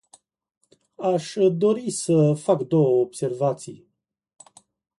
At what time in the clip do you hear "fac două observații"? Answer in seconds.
2.33-3.87